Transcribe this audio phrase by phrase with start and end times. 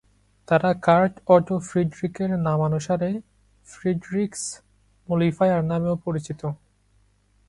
[0.47, 3.09] তারা Kurt Otto Friedrich এর নামানুসারে
[3.67, 4.43] ফ্রিডরিখস
[5.07, 6.41] মলিফায়ার নামেও পরিচিত।